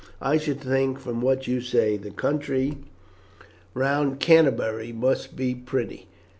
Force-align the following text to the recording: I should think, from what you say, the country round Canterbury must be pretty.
I 0.19 0.39
should 0.39 0.59
think, 0.59 0.97
from 0.97 1.21
what 1.21 1.45
you 1.47 1.61
say, 1.61 1.95
the 1.95 2.09
country 2.09 2.79
round 3.75 4.19
Canterbury 4.19 4.91
must 4.91 5.35
be 5.35 5.53
pretty. 5.53 6.07